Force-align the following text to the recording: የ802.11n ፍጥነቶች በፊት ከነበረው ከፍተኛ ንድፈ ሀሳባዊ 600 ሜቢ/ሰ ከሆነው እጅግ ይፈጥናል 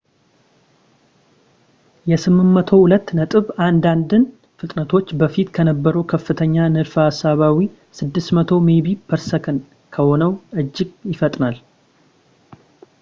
የ802.11n 2.11 4.23
ፍጥነቶች 4.61 5.11
በፊት 5.19 5.51
ከነበረው 5.57 6.07
ከፍተኛ 6.13 6.55
ንድፈ 6.77 6.95
ሀሳባዊ 7.09 7.59
600 8.01 8.59
ሜቢ/ሰ 8.69 9.29
ከሆነው 9.97 10.33
እጅግ 10.61 10.89
ይፈጥናል 11.13 11.55